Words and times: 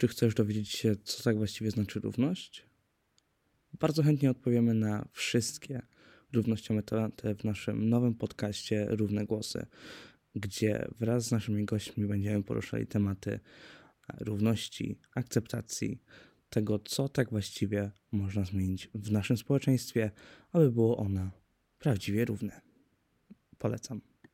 Czy 0.00 0.08
chcesz 0.08 0.34
dowiedzieć 0.34 0.68
się, 0.68 0.96
co 0.96 1.22
tak 1.22 1.36
właściwie 1.36 1.70
znaczy 1.70 2.00
równość? 2.00 2.66
Bardzo 3.80 4.02
chętnie 4.02 4.30
odpowiemy 4.30 4.74
na 4.74 5.08
wszystkie 5.12 5.82
równościowe 6.32 6.82
tematy 6.82 7.34
w 7.34 7.44
naszym 7.44 7.88
nowym 7.88 8.14
podcaście 8.14 8.86
Równe 8.90 9.26
Głosy, 9.26 9.66
gdzie 10.34 10.88
wraz 10.98 11.26
z 11.26 11.30
naszymi 11.30 11.64
gośćmi 11.64 12.06
będziemy 12.06 12.42
poruszali 12.42 12.86
tematy 12.86 13.40
równości, 14.20 14.98
akceptacji, 15.14 16.02
tego, 16.50 16.78
co 16.78 17.08
tak 17.08 17.30
właściwie 17.30 17.90
można 18.12 18.44
zmienić 18.44 18.90
w 18.94 19.10
naszym 19.10 19.36
społeczeństwie, 19.36 20.10
aby 20.52 20.72
było 20.72 20.96
ono 20.96 21.30
prawdziwie 21.78 22.24
równe. 22.24 22.60
Polecam. 23.58 24.09